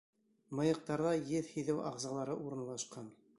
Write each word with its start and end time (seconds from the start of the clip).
Мыйыҡтарҙа 0.59 1.11
еҫ 1.33 1.51
һиҙеү 1.59 1.77
ағзалары 1.91 2.39
урынлашҡан. 2.47 3.15